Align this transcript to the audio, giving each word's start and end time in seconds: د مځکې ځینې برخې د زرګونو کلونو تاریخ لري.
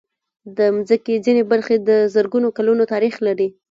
د 0.57 0.59
مځکې 0.75 1.13
ځینې 1.25 1.43
برخې 1.51 1.75
د 1.89 1.89
زرګونو 2.13 2.47
کلونو 2.57 2.83
تاریخ 2.93 3.15
لري. 3.27 3.47